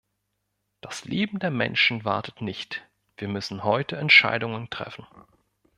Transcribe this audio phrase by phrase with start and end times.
[0.81, 2.81] Das Leben der Menschen wartet nicht,
[3.17, 5.05] wir müssen heute Entscheidungen treffen.